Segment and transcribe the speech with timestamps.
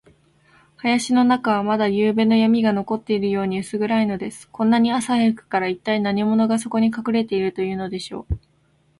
[0.81, 4.49] 林の中は、まだゆうべのやみが残っているように、うす暗いのです。
[4.49, 8.35] こんなに朝早くから、いったい何者が、そこにかくれているというのでしょう。